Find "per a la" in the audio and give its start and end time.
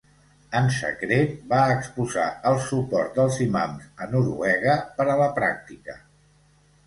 4.99-5.29